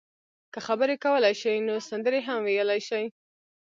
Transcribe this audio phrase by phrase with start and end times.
[0.53, 3.05] که خبرې کولای شئ نو سندرې هم ویلای شئ.